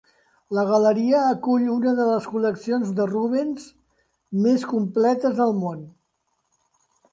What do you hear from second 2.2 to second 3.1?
col·leccions de